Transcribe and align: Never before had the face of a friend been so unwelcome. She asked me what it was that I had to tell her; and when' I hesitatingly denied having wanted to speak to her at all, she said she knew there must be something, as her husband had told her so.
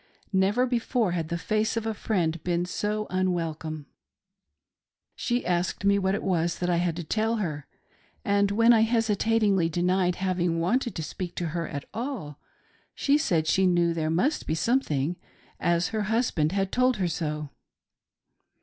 Never 0.33 0.65
before 0.65 1.11
had 1.11 1.29
the 1.29 1.37
face 1.37 1.77
of 1.77 1.85
a 1.85 1.93
friend 1.93 2.43
been 2.43 2.65
so 2.65 3.05
unwelcome. 3.11 3.85
She 5.15 5.45
asked 5.45 5.85
me 5.85 5.99
what 5.99 6.15
it 6.15 6.23
was 6.23 6.57
that 6.57 6.71
I 6.71 6.77
had 6.77 6.95
to 6.95 7.03
tell 7.03 7.35
her; 7.35 7.67
and 8.25 8.49
when' 8.49 8.73
I 8.73 8.81
hesitatingly 8.81 9.69
denied 9.69 10.15
having 10.15 10.59
wanted 10.59 10.95
to 10.95 11.03
speak 11.03 11.35
to 11.35 11.49
her 11.49 11.67
at 11.67 11.85
all, 11.93 12.39
she 12.95 13.15
said 13.15 13.45
she 13.45 13.67
knew 13.67 13.93
there 13.93 14.09
must 14.09 14.47
be 14.47 14.55
something, 14.55 15.17
as 15.59 15.89
her 15.89 16.01
husband 16.01 16.51
had 16.51 16.71
told 16.71 16.97
her 16.97 17.07
so. 17.07 17.51